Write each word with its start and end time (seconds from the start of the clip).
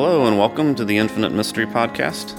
Hello, 0.00 0.28
and 0.28 0.38
welcome 0.38 0.76
to 0.76 0.84
the 0.84 0.96
Infinite 0.96 1.32
Mystery 1.32 1.66
Podcast. 1.66 2.36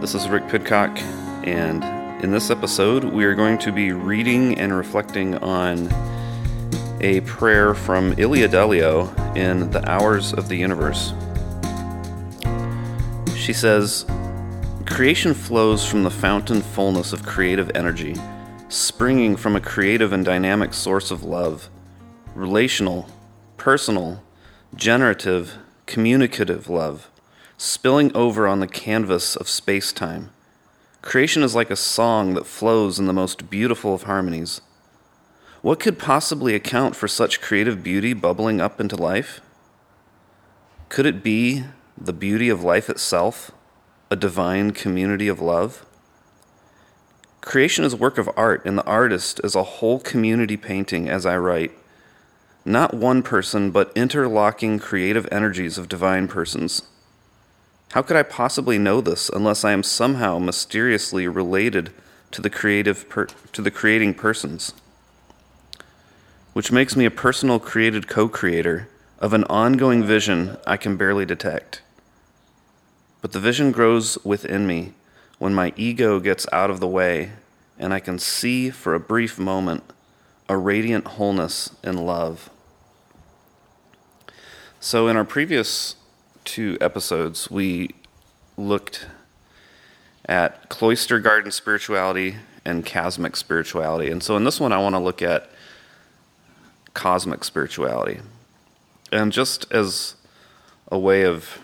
This 0.00 0.14
is 0.14 0.28
Rick 0.28 0.46
Pidcock, 0.46 0.96
and 1.44 1.82
in 2.22 2.30
this 2.30 2.48
episode, 2.48 3.02
we 3.02 3.24
are 3.24 3.34
going 3.34 3.58
to 3.58 3.72
be 3.72 3.90
reading 3.90 4.56
and 4.56 4.72
reflecting 4.72 5.34
on 5.38 5.88
a 7.00 7.22
prayer 7.22 7.74
from 7.74 8.14
Ilia 8.16 8.48
Delio 8.48 9.10
in 9.36 9.68
The 9.72 9.84
Hours 9.90 10.32
of 10.32 10.48
the 10.48 10.54
Universe. 10.54 11.12
She 13.34 13.52
says, 13.52 14.06
Creation 14.86 15.34
flows 15.34 15.84
from 15.84 16.04
the 16.04 16.08
fountain 16.08 16.62
fullness 16.62 17.12
of 17.12 17.26
creative 17.26 17.72
energy, 17.74 18.14
springing 18.68 19.34
from 19.34 19.56
a 19.56 19.60
creative 19.60 20.12
and 20.12 20.24
dynamic 20.24 20.72
source 20.72 21.10
of 21.10 21.24
love, 21.24 21.68
relational, 22.36 23.08
personal, 23.56 24.22
generative, 24.76 25.58
communicative 25.90 26.70
love, 26.70 27.10
spilling 27.58 28.14
over 28.14 28.46
on 28.46 28.60
the 28.60 28.68
canvas 28.68 29.34
of 29.34 29.48
space 29.48 29.92
time. 29.92 30.30
Creation 31.02 31.42
is 31.42 31.56
like 31.56 31.68
a 31.68 31.74
song 31.74 32.34
that 32.34 32.46
flows 32.46 33.00
in 33.00 33.06
the 33.06 33.12
most 33.12 33.50
beautiful 33.50 33.92
of 33.92 34.04
harmonies. 34.04 34.60
What 35.62 35.80
could 35.80 35.98
possibly 35.98 36.54
account 36.54 36.94
for 36.94 37.08
such 37.08 37.40
creative 37.40 37.82
beauty 37.82 38.12
bubbling 38.12 38.60
up 38.60 38.80
into 38.80 38.94
life? 38.94 39.40
Could 40.88 41.06
it 41.06 41.24
be 41.24 41.64
the 41.98 42.12
beauty 42.12 42.48
of 42.48 42.62
life 42.62 42.88
itself, 42.88 43.50
a 44.12 44.16
divine 44.16 44.70
community 44.70 45.26
of 45.26 45.40
love? 45.40 45.84
Creation 47.40 47.84
is 47.84 47.94
a 47.94 47.96
work 47.96 48.16
of 48.16 48.30
art, 48.36 48.64
and 48.64 48.78
the 48.78 48.86
artist 48.86 49.40
is 49.42 49.56
a 49.56 49.64
whole 49.64 49.98
community 49.98 50.56
painting, 50.56 51.08
as 51.08 51.26
I 51.26 51.36
write. 51.36 51.72
Not 52.64 52.94
one 52.94 53.22
person, 53.22 53.70
but 53.70 53.92
interlocking 53.94 54.78
creative 54.78 55.26
energies 55.32 55.78
of 55.78 55.88
divine 55.88 56.28
persons. 56.28 56.82
How 57.92 58.02
could 58.02 58.16
I 58.16 58.22
possibly 58.22 58.78
know 58.78 59.00
this 59.00 59.28
unless 59.30 59.64
I 59.64 59.72
am 59.72 59.82
somehow 59.82 60.38
mysteriously 60.38 61.26
related 61.26 61.92
to 62.30 62.42
the 62.42 62.50
creative 62.50 63.08
per- 63.08 63.26
to 63.26 63.62
the 63.62 63.70
creating 63.70 64.14
persons? 64.14 64.74
Which 66.52 66.70
makes 66.70 66.94
me 66.94 67.04
a 67.04 67.10
personal 67.10 67.58
created 67.58 68.08
co-creator 68.08 68.88
of 69.18 69.32
an 69.32 69.44
ongoing 69.44 70.04
vision 70.04 70.56
I 70.66 70.76
can 70.76 70.96
barely 70.96 71.24
detect. 71.24 71.82
But 73.22 73.32
the 73.32 73.40
vision 73.40 73.72
grows 73.72 74.18
within 74.24 74.66
me 74.66 74.92
when 75.38 75.54
my 75.54 75.72
ego 75.76 76.20
gets 76.20 76.46
out 76.52 76.70
of 76.70 76.80
the 76.80 76.88
way 76.88 77.32
and 77.78 77.94
I 77.94 78.00
can 78.00 78.18
see 78.18 78.70
for 78.70 78.94
a 78.94 79.00
brief 79.00 79.38
moment 79.38 79.82
a 80.50 80.56
radiant 80.56 81.06
wholeness 81.06 81.70
in 81.84 81.96
love. 81.96 82.50
So, 84.80 85.06
in 85.06 85.16
our 85.16 85.24
previous 85.24 85.94
two 86.44 86.76
episodes, 86.80 87.48
we 87.48 87.90
looked 88.56 89.06
at 90.24 90.68
cloister 90.68 91.20
garden 91.20 91.52
spirituality 91.52 92.34
and 92.64 92.84
cosmic 92.84 93.36
spirituality. 93.36 94.10
And 94.10 94.24
so, 94.24 94.36
in 94.36 94.42
this 94.42 94.58
one, 94.58 94.72
I 94.72 94.78
want 94.78 94.96
to 94.96 94.98
look 94.98 95.22
at 95.22 95.48
cosmic 96.94 97.44
spirituality. 97.44 98.18
And 99.12 99.30
just 99.30 99.70
as 99.70 100.16
a 100.90 100.98
way 100.98 101.22
of 101.22 101.60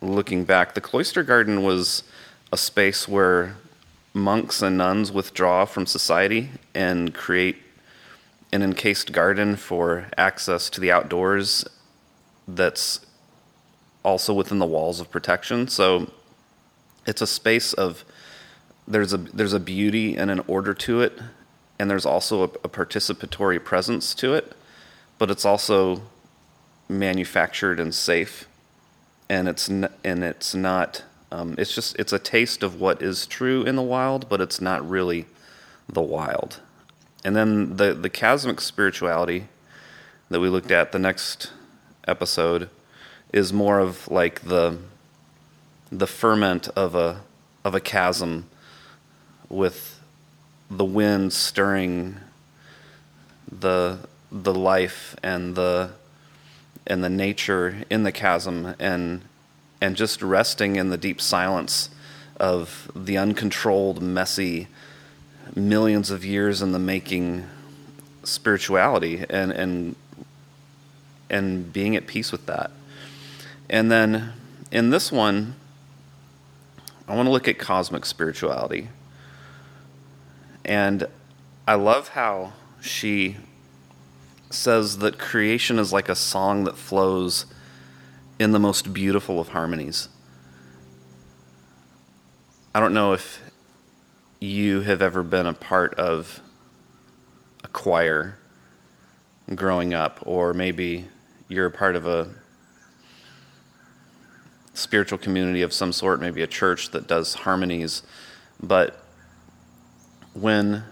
looking 0.00 0.44
back, 0.44 0.72
the 0.72 0.80
cloister 0.80 1.22
garden 1.22 1.62
was 1.62 2.04
a 2.50 2.56
space 2.56 3.06
where 3.06 3.56
monks 4.14 4.62
and 4.62 4.78
nuns 4.78 5.12
withdraw 5.12 5.66
from 5.66 5.84
society 5.84 6.52
and 6.74 7.12
create 7.12 7.61
an 8.52 8.62
encased 8.62 9.12
garden 9.12 9.56
for 9.56 10.08
access 10.16 10.68
to 10.70 10.80
the 10.80 10.92
outdoors 10.92 11.64
that's 12.46 13.00
also 14.04 14.34
within 14.34 14.58
the 14.58 14.66
walls 14.66 15.00
of 15.00 15.10
protection. 15.10 15.68
So 15.68 16.10
it's 17.06 17.22
a 17.22 17.26
space 17.26 17.72
of 17.72 18.04
there's 18.86 19.12
a 19.12 19.18
there's 19.18 19.52
a 19.52 19.60
beauty 19.60 20.16
and 20.16 20.30
an 20.30 20.40
order 20.46 20.74
to 20.74 21.00
it, 21.00 21.18
and 21.78 21.90
there's 21.90 22.04
also 22.04 22.42
a, 22.42 22.44
a 22.44 22.68
participatory 22.68 23.62
presence 23.62 24.14
to 24.16 24.34
it, 24.34 24.54
but 25.18 25.30
it's 25.30 25.44
also 25.44 26.02
manufactured 26.88 27.80
and 27.80 27.94
safe, 27.94 28.48
and 29.28 29.48
it's 29.48 29.70
n- 29.70 29.92
and 30.04 30.24
it's 30.24 30.54
not. 30.54 31.04
Um, 31.30 31.54
it's 31.56 31.74
just 31.74 31.96
it's 31.98 32.12
a 32.12 32.18
taste 32.18 32.62
of 32.62 32.78
what 32.78 33.00
is 33.00 33.24
true 33.26 33.62
in 33.62 33.76
the 33.76 33.82
wild, 33.82 34.28
but 34.28 34.40
it's 34.40 34.60
not 34.60 34.86
really 34.86 35.24
the 35.88 36.02
wild. 36.02 36.60
And 37.24 37.36
then 37.36 37.76
the 37.76 37.94
the 37.94 38.10
cosmic 38.10 38.60
spirituality 38.60 39.46
that 40.30 40.40
we 40.40 40.48
looked 40.48 40.70
at 40.70 40.92
the 40.92 40.98
next 40.98 41.52
episode 42.06 42.68
is 43.32 43.52
more 43.52 43.78
of 43.78 44.08
like 44.08 44.42
the 44.42 44.78
the 45.90 46.06
ferment 46.06 46.68
of 46.68 46.94
a 46.94 47.20
of 47.64 47.74
a 47.74 47.80
chasm 47.80 48.46
with 49.48 50.00
the 50.70 50.84
wind 50.84 51.32
stirring 51.32 52.16
the 53.50 53.98
the 54.30 54.54
life 54.54 55.14
and 55.22 55.54
the 55.54 55.90
and 56.86 57.04
the 57.04 57.10
nature 57.10 57.84
in 57.90 58.02
the 58.02 58.12
chasm 58.12 58.74
and 58.78 59.22
and 59.80 59.96
just 59.96 60.22
resting 60.22 60.76
in 60.76 60.88
the 60.88 60.96
deep 60.96 61.20
silence 61.20 61.90
of 62.40 62.90
the 62.96 63.18
uncontrolled 63.18 64.00
messy 64.02 64.68
millions 65.54 66.10
of 66.10 66.24
years 66.24 66.62
in 66.62 66.72
the 66.72 66.78
making 66.78 67.46
spirituality 68.24 69.24
and 69.28 69.52
and 69.52 69.96
and 71.28 71.72
being 71.72 71.96
at 71.96 72.06
peace 72.06 72.30
with 72.30 72.46
that. 72.46 72.70
And 73.70 73.90
then 73.90 74.32
in 74.70 74.90
this 74.90 75.10
one, 75.10 75.54
I 77.08 77.16
want 77.16 77.26
to 77.26 77.30
look 77.30 77.48
at 77.48 77.58
cosmic 77.58 78.04
spirituality. 78.04 78.88
And 80.64 81.06
I 81.66 81.74
love 81.74 82.08
how 82.08 82.52
she 82.80 83.36
says 84.50 84.98
that 84.98 85.18
creation 85.18 85.78
is 85.78 85.92
like 85.92 86.08
a 86.08 86.14
song 86.14 86.64
that 86.64 86.76
flows 86.76 87.46
in 88.38 88.52
the 88.52 88.58
most 88.58 88.92
beautiful 88.92 89.40
of 89.40 89.48
harmonies. 89.48 90.08
I 92.74 92.80
don't 92.80 92.94
know 92.94 93.12
if 93.12 93.40
you 94.42 94.80
have 94.80 95.00
ever 95.00 95.22
been 95.22 95.46
a 95.46 95.54
part 95.54 95.94
of 95.94 96.40
a 97.62 97.68
choir 97.68 98.36
growing 99.54 99.94
up, 99.94 100.18
or 100.22 100.52
maybe 100.52 101.06
you're 101.46 101.66
a 101.66 101.70
part 101.70 101.94
of 101.94 102.08
a 102.08 102.28
spiritual 104.74 105.16
community 105.16 105.62
of 105.62 105.72
some 105.72 105.92
sort, 105.92 106.20
maybe 106.20 106.42
a 106.42 106.46
church 106.48 106.90
that 106.90 107.06
does 107.06 107.34
harmonies, 107.34 108.02
but 108.60 109.04
when 110.34 110.82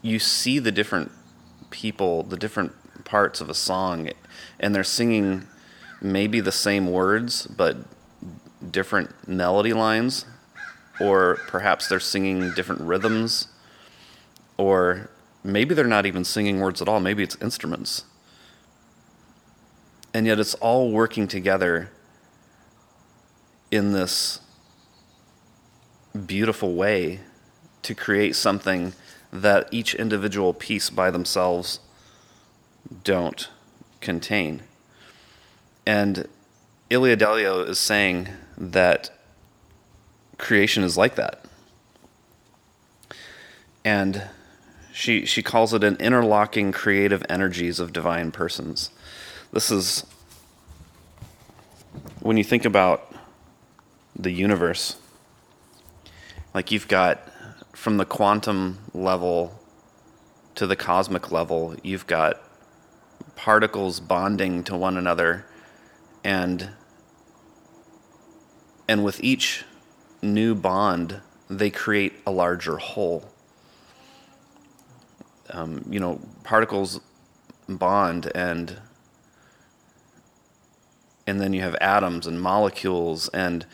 you 0.00 0.18
see 0.18 0.58
the 0.58 0.72
different 0.72 1.12
people, 1.68 2.22
the 2.22 2.38
different 2.38 2.72
parts 3.04 3.42
of 3.42 3.50
a 3.50 3.54
song, 3.54 4.08
and 4.58 4.74
they're 4.74 4.82
singing 4.82 5.46
maybe 6.00 6.40
the 6.40 6.52
same 6.52 6.90
words 6.90 7.46
but 7.48 7.76
different 8.70 9.28
melody 9.28 9.74
lines, 9.74 10.24
or 11.00 11.38
perhaps 11.46 11.88
they're 11.88 12.00
singing 12.00 12.52
different 12.54 12.80
rhythms, 12.82 13.48
or 14.56 15.10
maybe 15.42 15.74
they're 15.74 15.86
not 15.86 16.06
even 16.06 16.24
singing 16.24 16.60
words 16.60 16.80
at 16.80 16.88
all, 16.88 17.00
maybe 17.00 17.22
it's 17.22 17.36
instruments 17.40 18.04
and 20.14 20.28
yet 20.28 20.38
it's 20.38 20.54
all 20.54 20.92
working 20.92 21.26
together 21.26 21.90
in 23.72 23.92
this 23.92 24.38
beautiful 26.26 26.74
way 26.76 27.18
to 27.82 27.94
create 27.94 28.36
something 28.36 28.92
that 29.32 29.66
each 29.72 29.92
individual 29.96 30.54
piece 30.54 30.88
by 30.88 31.10
themselves 31.10 31.80
don't 33.02 33.48
contain. 34.00 34.62
And 35.84 36.28
Ilia 36.88 37.16
Delio 37.16 37.68
is 37.68 37.80
saying 37.80 38.28
that 38.56 39.13
creation 40.38 40.82
is 40.84 40.96
like 40.96 41.14
that. 41.16 41.44
And 43.84 44.22
she, 44.92 45.26
she 45.26 45.42
calls 45.42 45.74
it 45.74 45.84
an 45.84 45.96
interlocking 45.96 46.72
creative 46.72 47.24
energies 47.28 47.80
of 47.80 47.92
divine 47.92 48.32
persons. 48.32 48.90
This 49.52 49.70
is 49.70 50.06
when 52.20 52.36
you 52.36 52.44
think 52.44 52.64
about 52.64 53.14
the 54.16 54.30
universe, 54.30 54.96
like 56.54 56.70
you've 56.70 56.88
got 56.88 57.20
from 57.72 57.96
the 57.96 58.04
quantum 58.04 58.78
level 58.94 59.60
to 60.54 60.66
the 60.66 60.76
cosmic 60.76 61.30
level, 61.32 61.74
you've 61.82 62.06
got 62.06 62.40
particles 63.36 64.00
bonding 64.00 64.62
to 64.64 64.76
one 64.76 64.96
another 64.96 65.44
and 66.22 66.70
and 68.88 69.04
with 69.04 69.22
each 69.22 69.64
new 70.24 70.54
bond 70.54 71.20
they 71.50 71.70
create 71.70 72.14
a 72.26 72.30
larger 72.30 72.78
whole. 72.78 73.30
Um, 75.50 75.84
you 75.88 76.00
know 76.00 76.20
particles 76.42 77.00
bond 77.68 78.32
and 78.34 78.78
and 81.26 81.40
then 81.40 81.52
you 81.52 81.60
have 81.60 81.74
atoms 81.76 82.26
and 82.26 82.40
molecules 82.40 83.28
and 83.28 83.66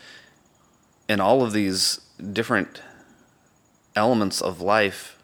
and 1.09 1.21
all 1.21 1.43
of 1.43 1.53
these 1.53 2.01
different 2.33 2.81
elements 3.95 4.41
of 4.41 4.61
life 4.61 5.17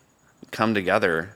come 0.52 0.74
together 0.74 1.36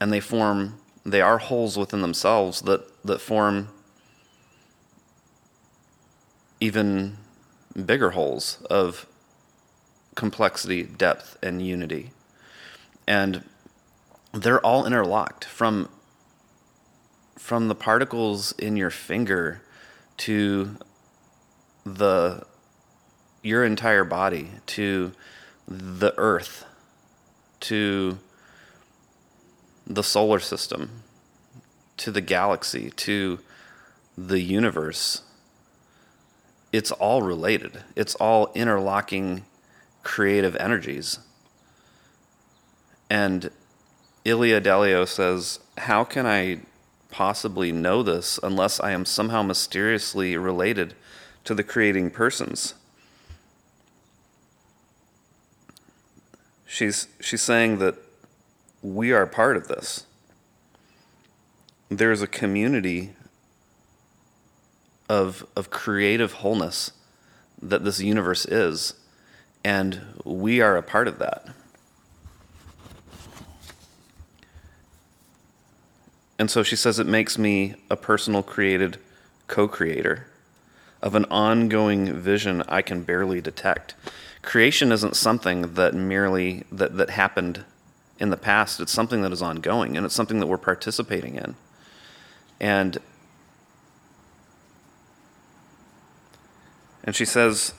and 0.00 0.12
they 0.12 0.20
form 0.20 0.78
they 1.04 1.20
are 1.20 1.38
wholes 1.38 1.76
within 1.76 2.00
themselves 2.00 2.62
that 2.62 2.82
that 3.04 3.20
form 3.20 3.68
even 6.60 7.16
bigger 7.84 8.10
wholes 8.10 8.62
of 8.70 9.06
complexity, 10.14 10.82
depth, 10.82 11.36
and 11.42 11.64
unity. 11.64 12.12
And 13.06 13.44
they're 14.32 14.60
all 14.60 14.86
interlocked 14.86 15.44
from 15.44 15.88
from 17.38 17.68
the 17.68 17.74
particles 17.74 18.52
in 18.52 18.76
your 18.76 18.90
finger 18.90 19.60
to 20.16 20.76
the 21.84 22.42
your 23.42 23.64
entire 23.64 24.04
body 24.04 24.48
to 24.66 25.12
the 25.68 26.14
earth 26.16 26.64
to 27.60 28.18
the 29.86 30.02
solar 30.02 30.40
system 30.40 31.02
to 31.96 32.10
the 32.10 32.20
galaxy 32.20 32.90
to 32.90 33.38
the 34.16 34.40
universe 34.40 35.22
it's 36.72 36.90
all 36.92 37.22
related 37.22 37.82
it's 37.94 38.14
all 38.14 38.50
interlocking 38.54 39.44
creative 40.04 40.54
energies 40.56 41.18
and 43.10 43.50
Ilia 44.24 44.60
Delio 44.60 45.06
says 45.08 45.58
how 45.76 46.04
can 46.04 46.26
i 46.26 46.60
possibly 47.14 47.70
know 47.70 48.02
this 48.02 48.40
unless 48.42 48.80
I 48.80 48.90
am 48.90 49.04
somehow 49.04 49.44
mysteriously 49.44 50.36
related 50.36 50.94
to 51.44 51.54
the 51.54 51.62
creating 51.62 52.10
persons. 52.10 52.74
She's, 56.66 57.06
she's 57.20 57.40
saying 57.40 57.78
that 57.78 57.94
we 58.82 59.12
are 59.12 59.26
part 59.26 59.56
of 59.56 59.68
this. 59.68 60.06
There's 61.88 62.20
a 62.20 62.26
community 62.26 63.12
of, 65.08 65.46
of 65.54 65.70
creative 65.70 66.32
wholeness 66.32 66.90
that 67.62 67.84
this 67.84 68.00
universe 68.00 68.44
is, 68.44 68.94
and 69.64 70.00
we 70.24 70.60
are 70.60 70.76
a 70.76 70.82
part 70.82 71.08
of 71.08 71.18
that. 71.18 71.48
And 76.38 76.50
so 76.50 76.62
she 76.62 76.76
says 76.76 76.98
it 76.98 77.06
makes 77.06 77.38
me 77.38 77.74
a 77.90 77.96
personal 77.96 78.42
created 78.42 78.98
co 79.46 79.66
creator 79.66 80.26
of 81.00 81.14
an 81.14 81.24
ongoing 81.26 82.12
vision 82.12 82.62
I 82.68 82.82
can 82.82 83.02
barely 83.02 83.40
detect. 83.40 83.94
Creation 84.42 84.92
isn't 84.92 85.16
something 85.16 85.74
that 85.74 85.94
merely 85.94 86.64
that, 86.70 86.96
that 86.96 87.10
happened 87.10 87.64
in 88.18 88.30
the 88.30 88.36
past, 88.36 88.80
it's 88.80 88.92
something 88.92 89.22
that 89.22 89.32
is 89.32 89.42
ongoing 89.42 89.96
and 89.96 90.06
it's 90.06 90.14
something 90.14 90.38
that 90.40 90.46
we're 90.46 90.58
participating 90.58 91.36
in. 91.36 91.54
And 92.60 92.98
and 97.02 97.14
she 97.14 97.24
says 97.24 97.74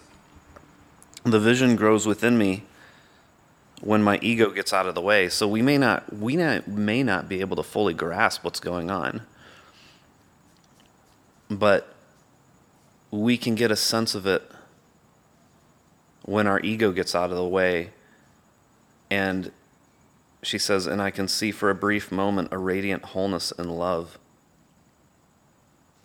the 1.25 1.39
vision 1.39 1.75
grows 1.75 2.05
within 2.05 2.37
me 2.37 2.63
when 3.81 4.01
my 4.01 4.19
ego 4.21 4.51
gets 4.51 4.71
out 4.71 4.85
of 4.85 4.95
the 4.95 5.01
way. 5.01 5.27
So 5.27 5.47
we 5.47 5.61
may 5.61 5.77
not 5.77 6.13
we 6.13 6.35
not, 6.35 6.67
may 6.67 7.03
not 7.03 7.27
be 7.27 7.41
able 7.41 7.55
to 7.57 7.63
fully 7.63 7.93
grasp 7.93 8.43
what's 8.43 8.59
going 8.59 8.89
on. 8.91 9.21
But 11.49 11.93
we 13.11 13.37
can 13.37 13.55
get 13.55 13.71
a 13.71 13.75
sense 13.75 14.15
of 14.15 14.25
it 14.25 14.49
when 16.23 16.47
our 16.47 16.59
ego 16.61 16.91
gets 16.91 17.13
out 17.13 17.29
of 17.29 17.35
the 17.35 17.47
way 17.47 17.91
and 19.11 19.51
she 20.41 20.57
says 20.57 20.85
and 20.87 21.01
I 21.01 21.11
can 21.11 21.27
see 21.27 21.51
for 21.51 21.69
a 21.69 21.75
brief 21.75 22.11
moment 22.11 22.49
a 22.51 22.57
radiant 22.57 23.03
wholeness 23.03 23.51
and 23.57 23.77
love. 23.77 24.19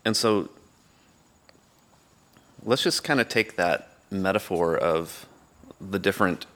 And 0.05 0.17
so 0.17 0.49
let's 2.63 2.83
just 2.83 3.05
kind 3.05 3.21
of 3.21 3.29
take 3.29 3.57
that 3.57 3.90
metaphor 4.11 4.77
of 4.77 5.27
the 5.81 5.99
different 5.99 6.47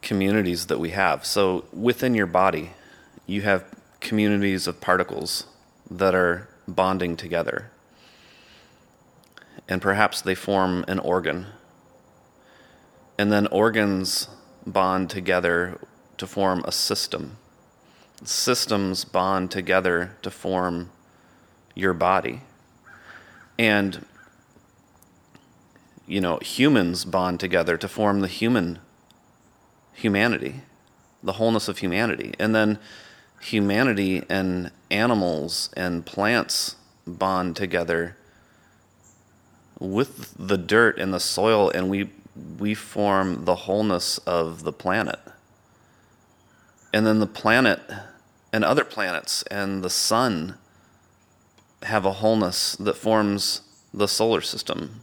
communities 0.00 0.66
that 0.66 0.78
we 0.78 0.90
have. 0.90 1.24
So 1.24 1.64
within 1.72 2.14
your 2.14 2.26
body, 2.26 2.70
you 3.26 3.42
have 3.42 3.64
communities 4.00 4.66
of 4.66 4.80
particles 4.80 5.46
that 5.90 6.14
are 6.14 6.48
bonding 6.66 7.16
together. 7.16 7.70
And 9.68 9.80
perhaps 9.80 10.20
they 10.20 10.34
form 10.34 10.84
an 10.88 10.98
organ. 10.98 11.46
And 13.18 13.30
then 13.30 13.46
organs 13.48 14.28
bond 14.66 15.10
together 15.10 15.78
to 16.18 16.26
form 16.26 16.64
a 16.64 16.72
system. 16.72 17.36
Systems 18.24 19.04
bond 19.04 19.50
together 19.50 20.16
to 20.22 20.30
form 20.30 20.90
your 21.74 21.94
body. 21.94 22.42
And, 23.58 24.04
you 26.06 26.20
know, 26.20 26.38
humans 26.38 27.04
bond 27.04 27.40
together 27.40 27.76
to 27.76 27.88
form 27.88 28.20
the 28.20 28.28
human 28.28 28.78
humanity, 29.92 30.62
the 31.22 31.32
wholeness 31.32 31.68
of 31.68 31.78
humanity. 31.78 32.34
And 32.38 32.54
then 32.54 32.78
humanity 33.40 34.22
and 34.28 34.70
animals 34.90 35.70
and 35.76 36.06
plants 36.06 36.76
bond 37.06 37.56
together 37.56 38.16
with 39.78 40.34
the 40.38 40.56
dirt 40.56 40.98
and 40.98 41.12
the 41.12 41.20
soil 41.20 41.70
and 41.70 41.90
we 41.90 42.08
we 42.58 42.72
form 42.72 43.44
the 43.44 43.54
wholeness 43.54 44.18
of 44.18 44.62
the 44.62 44.72
planet. 44.72 45.18
And 46.94 47.06
then 47.06 47.20
the 47.20 47.26
planet 47.26 47.80
and 48.52 48.64
other 48.64 48.84
planets 48.84 49.42
and 49.50 49.82
the 49.82 49.90
sun 49.90 50.56
have 51.82 52.06
a 52.06 52.12
wholeness 52.12 52.76
that 52.76 52.96
forms 52.96 53.62
the 53.92 54.08
solar 54.08 54.40
system. 54.40 55.02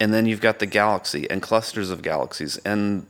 And 0.00 0.12
then 0.14 0.26
you've 0.26 0.40
got 0.40 0.58
the 0.58 0.66
galaxy 0.66 1.28
and 1.30 1.42
clusters 1.42 1.90
of 1.90 2.00
galaxies 2.02 2.56
and 2.58 3.06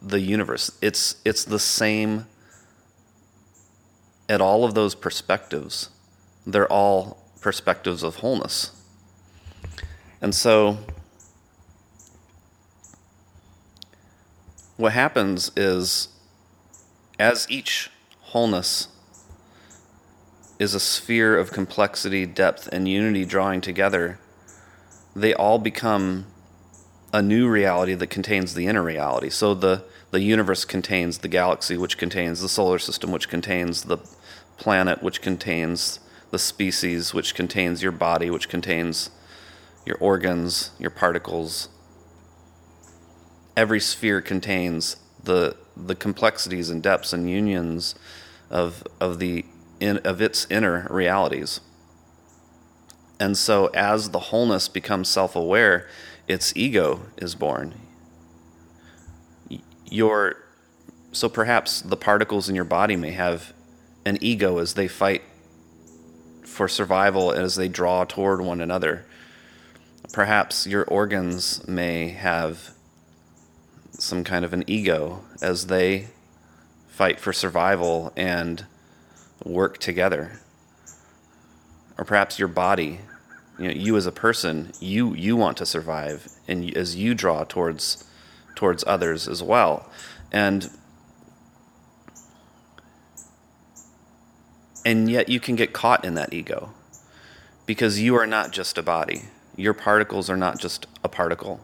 the 0.00 0.20
universe. 0.20 0.70
It's 0.82 1.16
it's 1.24 1.44
the 1.44 1.58
same 1.58 2.26
at 4.28 4.40
all 4.40 4.64
of 4.64 4.74
those 4.74 4.94
perspectives. 4.94 5.90
They're 6.46 6.70
all 6.70 7.18
perspectives 7.40 8.02
of 8.02 8.16
wholeness. 8.16 8.72
And 10.20 10.34
so 10.34 10.78
what 14.76 14.92
happens 14.92 15.50
is 15.56 16.08
as 17.18 17.46
each 17.50 17.90
wholeness 18.20 18.88
is 20.58 20.74
a 20.74 20.80
sphere 20.80 21.38
of 21.38 21.50
complexity, 21.50 22.26
depth, 22.26 22.68
and 22.72 22.88
unity 22.88 23.24
drawing 23.24 23.60
together, 23.60 24.18
they 25.16 25.32
all 25.32 25.58
become 25.58 26.26
a 27.12 27.22
new 27.22 27.48
reality 27.48 27.94
that 27.94 28.08
contains 28.08 28.52
the 28.54 28.66
inner 28.66 28.82
reality. 28.82 29.30
So 29.30 29.54
the 29.54 29.84
the 30.10 30.20
universe 30.20 30.64
contains 30.64 31.18
the 31.18 31.28
galaxy, 31.28 31.76
which 31.76 31.98
contains 31.98 32.40
the 32.40 32.48
solar 32.48 32.78
system, 32.78 33.10
which 33.10 33.28
contains 33.28 33.84
the 33.84 33.98
planet, 34.56 35.02
which 35.02 35.20
contains 35.20 35.98
the 36.30 36.38
species, 36.38 37.12
which 37.12 37.34
contains 37.34 37.82
your 37.82 37.92
body, 37.92 38.30
which 38.30 38.48
contains 38.48 39.10
your 39.84 39.96
organs, 39.98 40.70
your 40.78 40.90
particles. 40.90 41.68
Every 43.56 43.80
sphere 43.80 44.20
contains 44.20 44.96
the 45.22 45.56
the 45.76 45.94
complexities 45.94 46.68
and 46.70 46.82
depths 46.82 47.12
and 47.12 47.28
unions 47.28 47.94
of 48.50 48.84
of 49.00 49.18
the 49.18 49.46
in, 49.80 49.96
of 49.98 50.20
its 50.20 50.46
inner 50.50 50.86
realities. 50.90 51.60
And 53.18 53.36
so 53.36 53.66
as 53.68 54.10
the 54.10 54.18
wholeness 54.18 54.68
becomes 54.68 55.08
self-aware, 55.08 55.88
its 56.28 56.54
ego 56.56 57.02
is 57.16 57.34
born 57.34 57.74
your 59.90 60.36
so 61.12 61.28
perhaps 61.28 61.80
the 61.80 61.96
particles 61.96 62.48
in 62.48 62.54
your 62.54 62.64
body 62.64 62.96
may 62.96 63.12
have 63.12 63.52
an 64.04 64.18
ego 64.20 64.58
as 64.58 64.74
they 64.74 64.86
fight 64.86 65.22
for 66.44 66.68
survival 66.68 67.32
as 67.32 67.56
they 67.56 67.68
draw 67.68 68.04
toward 68.04 68.40
one 68.40 68.60
another. 68.60 69.06
Perhaps 70.12 70.66
your 70.66 70.84
organs 70.84 71.66
may 71.66 72.10
have 72.10 72.70
some 73.92 74.24
kind 74.24 74.44
of 74.44 74.52
an 74.52 74.62
ego 74.66 75.24
as 75.40 75.68
they 75.68 76.08
fight 76.88 77.18
for 77.18 77.32
survival 77.32 78.12
and 78.14 78.66
work 79.42 79.78
together. 79.78 80.40
Or 81.98 82.04
perhaps 82.04 82.38
your 82.38 82.48
body, 82.48 83.00
you 83.58 83.68
know, 83.68 83.74
you 83.74 83.96
as 83.96 84.06
a 84.06 84.12
person, 84.12 84.72
you 84.80 85.14
you 85.14 85.36
want 85.36 85.56
to 85.58 85.66
survive 85.66 86.28
and 86.48 86.76
as 86.76 86.96
you 86.96 87.14
draw 87.14 87.44
towards 87.44 88.04
towards 88.56 88.84
others 88.86 89.28
as 89.28 89.42
well. 89.42 89.90
And 90.32 90.70
and 94.84 95.10
yet 95.10 95.28
you 95.28 95.40
can 95.40 95.56
get 95.56 95.72
caught 95.72 96.04
in 96.04 96.14
that 96.14 96.32
ego. 96.34 96.72
because 97.66 98.00
you 98.00 98.14
are 98.16 98.26
not 98.26 98.52
just 98.52 98.78
a 98.78 98.82
body. 98.82 99.24
Your 99.56 99.74
particles 99.74 100.30
are 100.30 100.36
not 100.36 100.58
just 100.60 100.86
a 101.04 101.08
particle. 101.08 101.60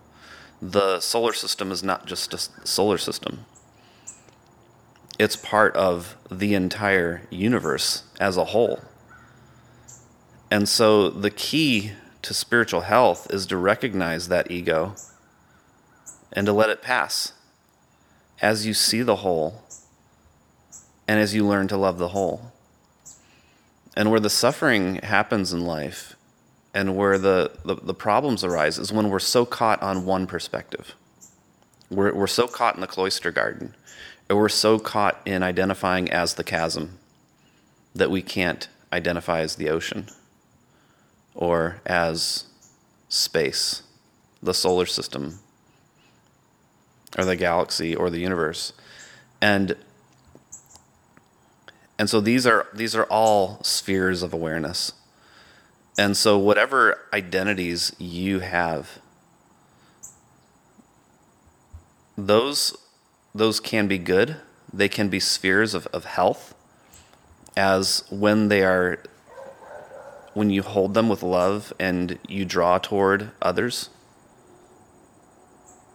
The 0.62 1.01
solar 1.01 1.33
system 1.33 1.73
is 1.73 1.83
not 1.83 2.07
just 2.07 2.35
a 2.35 2.39
solar 2.67 2.99
system. 2.99 3.47
It's 5.19 5.37
part 5.37 5.77
of 5.77 6.17
the 6.31 6.55
entire 6.55 7.23
universe 7.31 8.05
as 8.21 8.37
a 8.37 8.47
whole. 8.47 8.81
And 10.52 10.68
so 10.68 11.09
the 11.09 11.30
key 11.30 11.92
to 12.21 12.35
spiritual 12.35 12.82
health 12.82 13.26
is 13.30 13.47
to 13.47 13.56
recognize 13.56 14.28
that 14.28 14.50
ego 14.50 14.94
and 16.30 16.44
to 16.44 16.52
let 16.52 16.68
it 16.68 16.82
pass 16.82 17.32
as 18.42 18.66
you 18.66 18.75
see 18.75 19.00
the 19.00 19.16
whole 19.16 19.62
and 21.09 21.18
as 21.18 21.35
you 21.35 21.47
learn 21.47 21.68
to 21.68 21.78
love 21.78 21.97
the 21.97 22.09
whole. 22.09 22.52
And 23.97 24.11
where 24.11 24.21
the 24.21 24.28
suffering 24.28 24.97
happens 24.97 25.54
in 25.54 25.64
life 25.64 26.16
and 26.75 26.99
where 26.99 27.16
the, 27.16 27.52
the, 27.64 27.76
the, 27.76 27.94
problems 27.94 28.44
arise 28.44 28.78
is 28.78 28.92
when 28.92 29.09
we're 29.09 29.21
so 29.21 29.47
caught 29.47 29.82
on 29.82 30.04
one 30.04 30.26
perspective. 30.26 30.94
We're, 31.88 32.12
we're 32.12 32.26
so 32.26 32.47
caught 32.47 32.75
in 32.75 32.82
the 32.82 32.87
cloister 32.87 33.32
garden, 33.32 33.75
or 34.28 34.37
we're 34.37 34.50
so 34.50 34.78
caught 34.78 35.18
in 35.25 35.42
identifying 35.42 36.11
as 36.11 36.35
the 36.35 36.44
chasm 36.44 36.99
that 37.94 38.11
we 38.11 38.21
can't 38.21 38.68
identify 38.92 39.40
as 39.40 39.56
the 39.56 39.71
ocean 39.71 40.09
or 41.35 41.81
as 41.87 42.45
space, 43.09 43.83
the 44.43 44.55
solar 44.55 44.87
system, 44.87 45.39
or 47.17 47.25
the 47.25 47.37
galaxy, 47.37 47.95
or 47.95 48.11
the 48.11 48.21
universe. 48.21 48.73
And 49.41 49.77
and 51.99 52.09
so 52.09 52.21
these 52.21 52.47
are 52.47 52.69
these 52.75 52.95
are 52.97 53.05
all 53.05 53.62
spheres 53.62 54.23
of 54.23 54.33
awareness. 54.33 54.93
And 55.99 56.17
so 56.17 56.39
whatever 56.39 56.99
identities 57.12 57.95
you 57.99 58.41
have 58.41 58.99
those 62.17 62.77
those 63.35 63.61
can 63.61 63.89
be 63.89 63.99
good. 63.99 64.37
They 64.73 64.89
can 64.89 65.09
be 65.09 65.21
spheres 65.21 65.75
of, 65.75 65.87
of 65.89 66.05
health 66.05 66.55
as 67.57 68.05
when 68.11 68.49
they 68.49 68.62
are 68.62 69.03
when 70.35 70.51
you 70.51 70.62
hold 70.62 70.95
them 70.95 71.09
with 71.09 71.23
love 71.23 71.73
and 71.79 72.19
you 72.29 72.45
draw 72.45 72.79
toward 72.79 73.31
others 73.41 73.91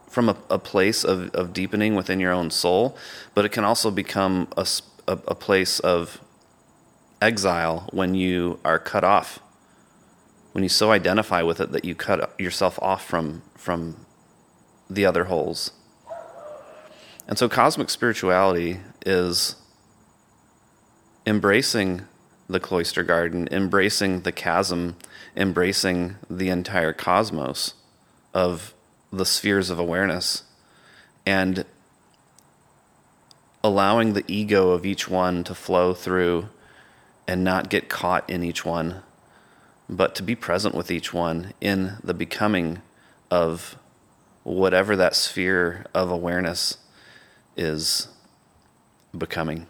from 0.08 0.30
a, 0.30 0.38
a 0.50 0.60
place 0.60 1.04
of, 1.04 1.30
of 1.36 1.54
deepening 1.54 1.96
within 1.96 2.20
your 2.20 2.32
own 2.32 2.50
soul, 2.50 2.98
but 3.34 3.46
it 3.46 3.50
can 3.50 3.64
also 3.64 3.92
become 3.92 4.48
a, 4.56 4.66
a, 5.08 5.14
a 5.28 5.36
place 5.36 5.80
of 5.80 6.22
exile 7.22 7.88
when 7.92 8.16
you 8.16 8.60
are 8.64 8.80
cut 8.80 9.04
off, 9.04 9.40
when 10.54 10.64
you 10.64 10.70
so 10.70 10.92
identify 10.92 11.42
with 11.42 11.60
it 11.60 11.72
that 11.72 11.86
you 11.86 11.96
cut 11.96 12.34
yourself 12.40 12.80
off 12.82 13.06
from, 13.06 13.42
from 13.56 14.06
the 14.90 15.06
other 15.06 15.26
wholes. 15.26 15.72
And 17.28 17.38
so 17.38 17.50
cosmic 17.50 17.90
spirituality 17.90 18.80
is 19.06 19.56
embracing 21.26 22.04
the 22.50 22.60
cloister 22.60 23.04
garden, 23.04 23.48
embracing 23.52 24.22
the 24.22 24.32
chasm, 24.32 24.96
embracing 25.36 26.16
the 26.30 26.50
entire 26.50 26.94
cosmos 26.94 27.74
of 28.34 28.74
the 29.12 29.26
spheres 29.26 29.70
of 29.70 29.80
awareness, 29.80 30.44
and 31.26 31.66
allowing 33.64 34.14
the 34.14 34.24
ego 34.28 34.70
of 34.70 34.86
each 34.86 35.10
one 35.10 35.44
to 35.44 35.54
flow 35.54 35.94
through 35.94 36.48
and 37.28 37.44
not 37.44 37.70
get 37.70 37.90
caught 37.90 38.30
in 38.30 38.44
each 38.44 38.64
one, 38.64 39.02
but 39.90 40.16
to 40.16 40.24
be 40.24 40.36
present 40.36 40.74
with 40.74 40.90
each 40.90 41.14
one 41.14 41.54
in 41.60 41.98
the 42.04 42.14
becoming 42.14 42.82
of 43.30 43.78
whatever 44.44 44.96
that 44.96 45.16
sphere 45.16 45.86
of 45.94 46.10
awareness 46.10 46.78
is 47.58 48.08
becoming. 49.18 49.68